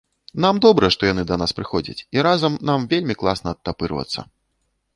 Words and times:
Нам 0.45 0.55
добра 0.65 0.87
што 0.95 1.09
яны 1.11 1.25
да 1.31 1.37
нас 1.41 1.53
прыходзяць, 1.59 1.95
і 2.17 2.25
разам 2.29 2.57
нам 2.73 2.87
вельмі 2.97 3.19
класна 3.23 3.47
адтапырвацца. 3.57 4.19